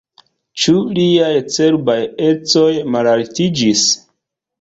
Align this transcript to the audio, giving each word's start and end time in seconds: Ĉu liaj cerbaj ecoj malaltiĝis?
Ĉu 0.61 0.71
liaj 0.99 1.33
cerbaj 1.55 1.97
ecoj 2.29 2.71
malaltiĝis? 2.95 3.85